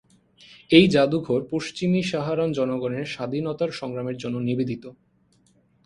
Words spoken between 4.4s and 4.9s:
নিবেদিত।